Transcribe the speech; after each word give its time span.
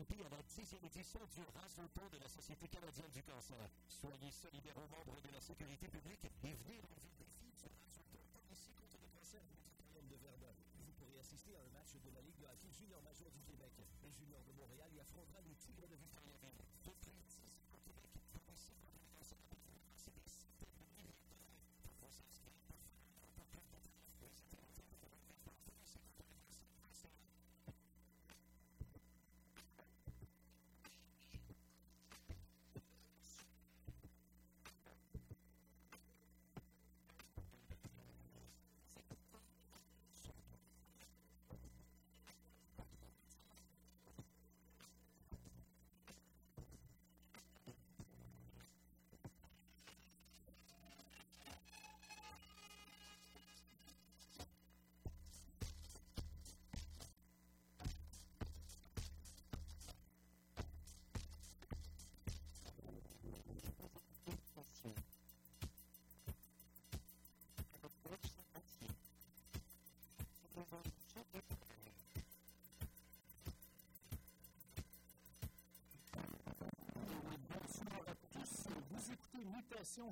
participez 0.00 0.24
à 0.24 0.30
la 0.30 0.42
10e 0.42 0.86
édition 0.86 1.20
du 1.34 1.42
Razzleton 1.52 2.08
de 2.12 2.18
la 2.22 2.28
Société 2.28 2.68
canadienne 2.68 3.10
du 3.12 3.22
cancer. 3.22 3.68
Soyez 3.88 4.30
solidaires 4.32 4.78
aux 4.78 4.88
membres 4.88 5.20
de 5.20 5.28
la 5.32 5.40
sécurité 5.40 5.88
publique 5.88 6.24
et 6.24 6.30
venez 6.40 6.80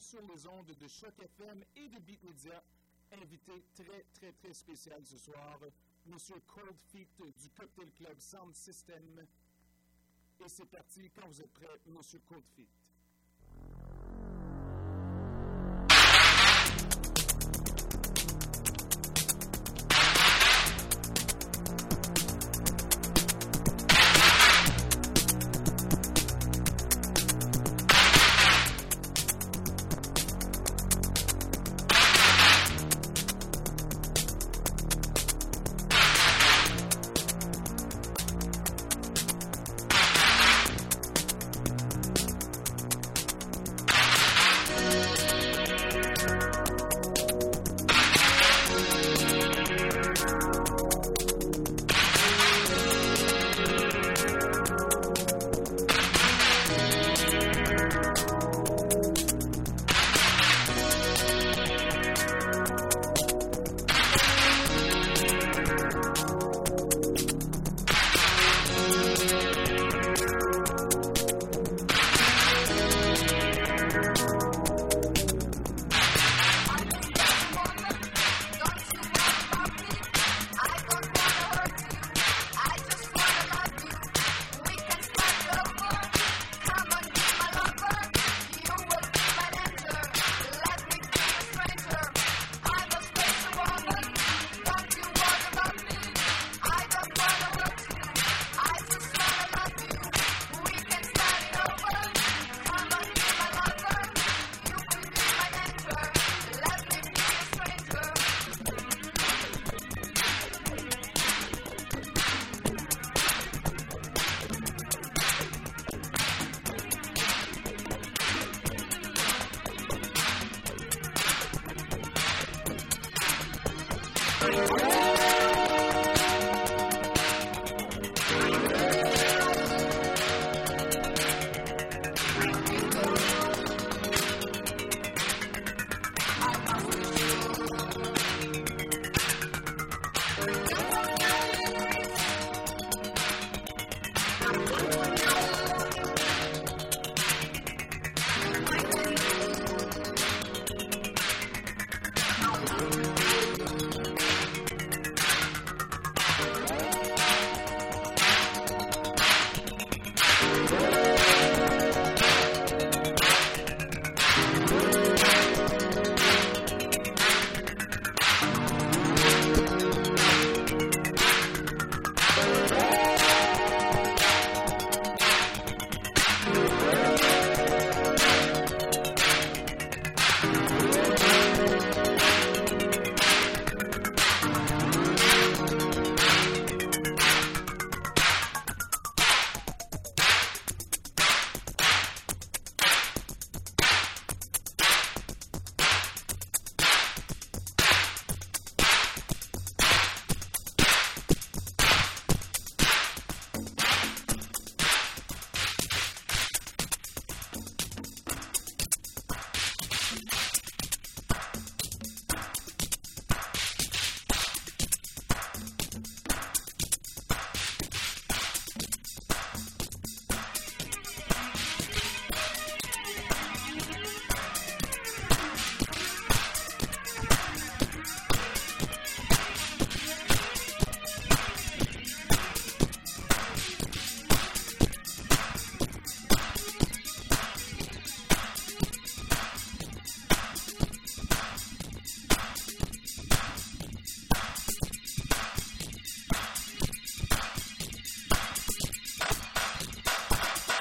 sur 0.01 0.23
les 0.23 0.47
ondes 0.47 0.75
de 0.81 0.89
Choc 0.89 1.12
FM 1.19 1.64
et 1.77 1.89
de 1.89 1.98
Beat 1.98 2.23
Media. 2.23 2.62
Invité 3.12 3.64
très, 3.75 4.05
très, 4.14 4.33
très 4.33 4.55
spécial 4.55 5.05
ce 5.05 5.19
soir, 5.19 5.59
Monsieur 6.06 6.41
Cold 6.47 6.78
Feet 6.91 7.09
du 7.37 7.51
Cocktail 7.51 7.91
Club 7.92 8.19
Sound 8.20 8.55
System. 8.55 9.27
Et 10.41 10.48
c'est 10.48 10.67
parti 10.67 11.11
quand 11.11 11.27
vous 11.27 11.42
êtes 11.42 11.53
prêt, 11.53 11.81
Monsieur 11.86 12.20
Cold 12.20 12.45
Feet. 12.55 12.78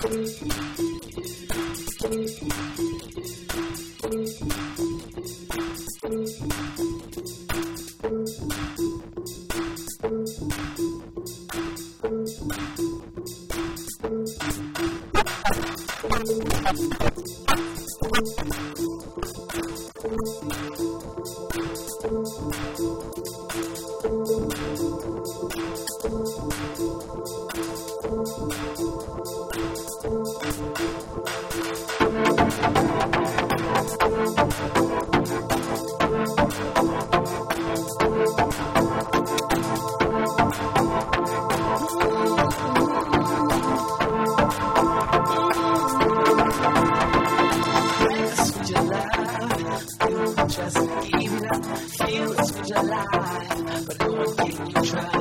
Thank 0.10 0.42
you. 2.80 2.97
see 54.26 54.48
you 54.48 54.82
try. 54.84 55.17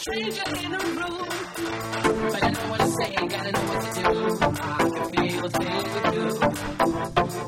stranger 0.00 0.42
in 0.64 0.72
a 0.72 0.78
room. 0.78 1.28
But 2.32 2.42
I 2.42 2.50
know 2.50 2.66
what 2.70 2.80
to 2.80 2.86
say, 2.86 3.14
gotta 3.14 3.52
know 3.52 3.64
what 3.70 3.80
to 3.84 3.90
do. 4.00 4.08
I 4.40 4.78
can 4.94 5.04
feel 5.12 5.44
a 5.44 5.50
thing. 5.50 5.84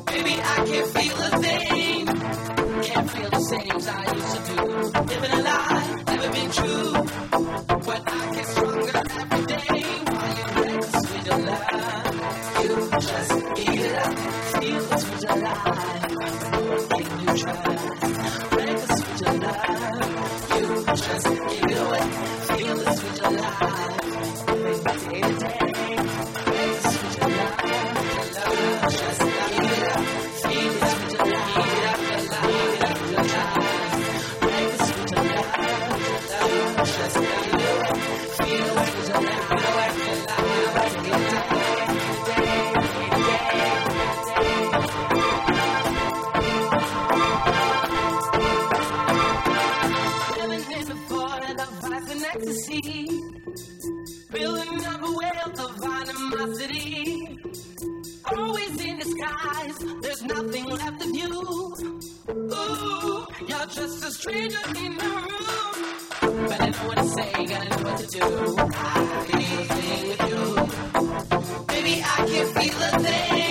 Baby, 0.05 0.35
I 0.39 0.57
can 0.69 0.85
feel 0.95 1.17
a 1.17 1.29
thing. 1.41 2.05
Can't 2.83 3.09
feel 3.09 3.29
the 3.31 3.39
same 3.39 3.71
as 3.71 3.87
I 3.87 4.13
used 4.13 4.35
to 4.35 4.41
do. 4.49 4.61
Living 5.09 5.31
a 5.31 5.41
lie, 5.41 6.03
never 6.05 6.29
been 6.31 6.51
true. 6.51 6.91
But 7.87 8.01
I 8.05 8.35
can 8.35 8.45
not 63.65 63.71
just 63.71 64.03
a 64.03 64.11
stranger 64.11 64.59
in 64.75 64.97
the 64.97 65.05
room. 65.05 66.47
Gotta 66.49 66.71
know 66.71 66.87
what 66.87 66.97
to 66.97 67.07
say, 67.07 67.45
gotta 67.45 67.69
know 67.69 67.89
what 67.89 67.97
to 67.97 68.07
do. 68.07 68.55
I 68.59 69.25
can 69.27 69.41
anything 69.41 70.09
with 70.09 70.21
you. 70.29 71.65
Baby, 71.67 72.03
I 72.03 72.25
can 72.27 72.47
feel 72.55 72.81
a 72.81 72.99
thing. 72.99 73.42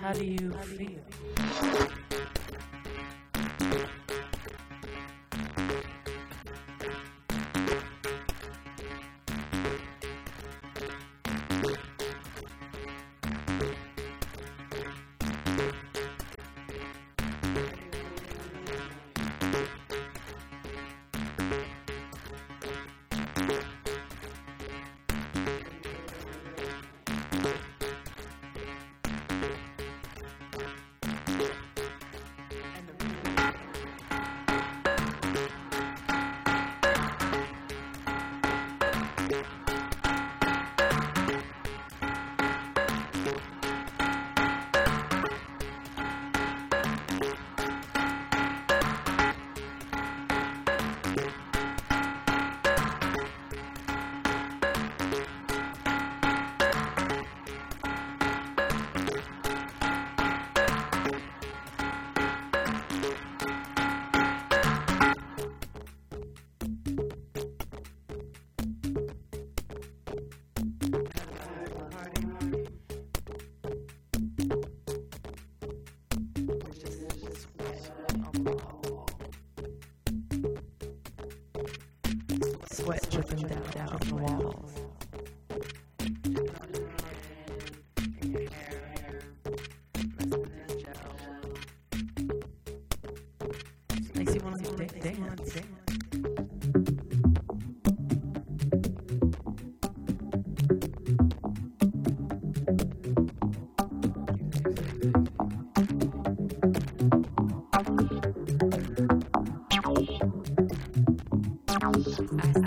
How 0.00 0.14
do 0.14 0.24
you 0.24 0.50
feel? 0.52 1.89
I, 112.18 112.59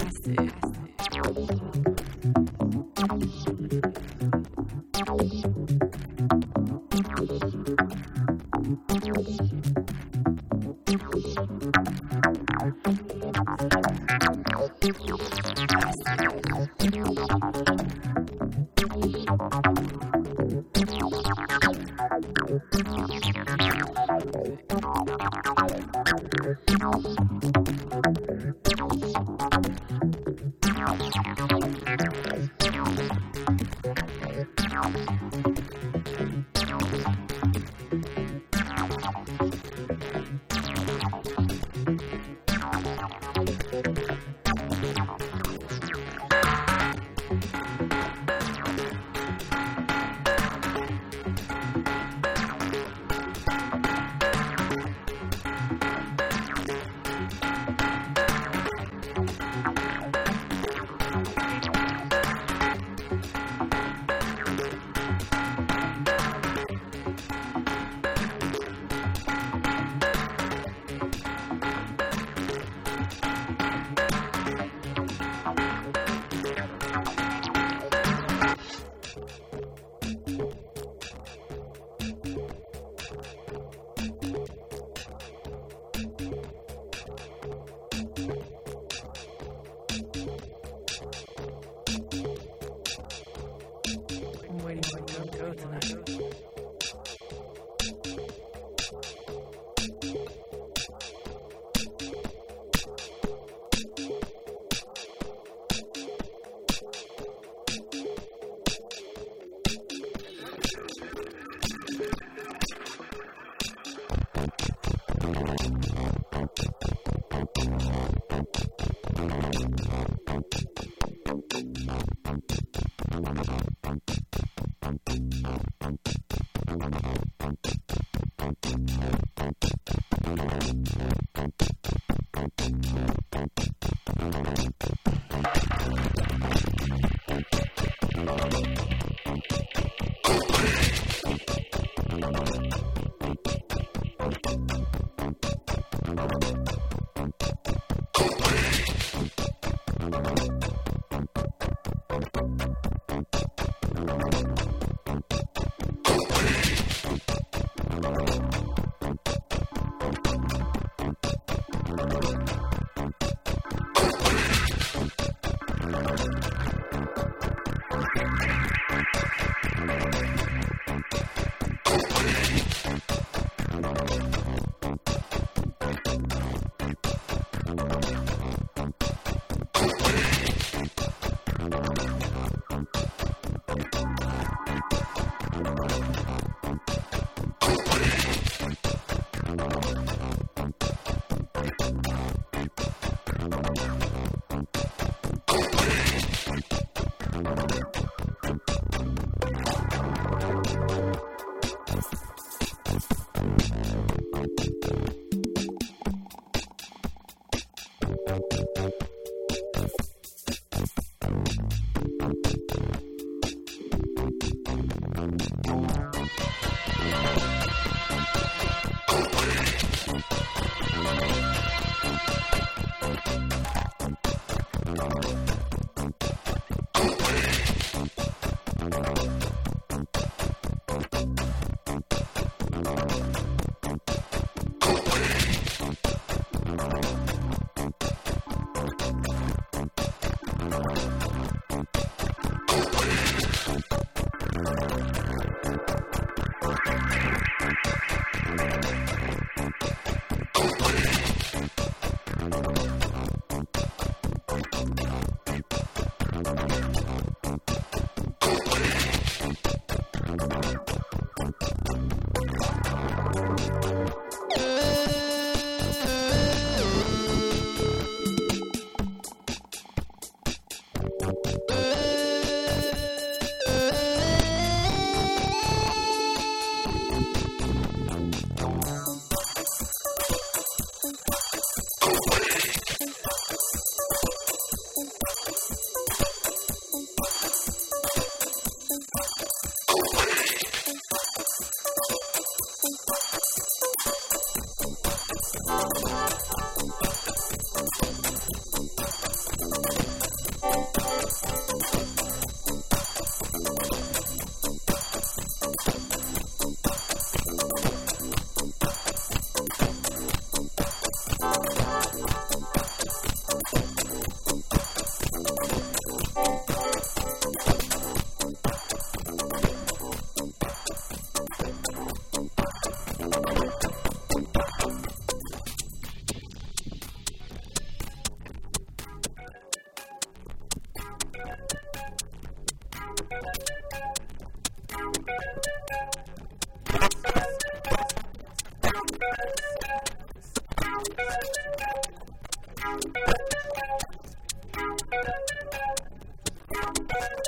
Thank 347.16 347.48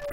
you. 0.00 0.07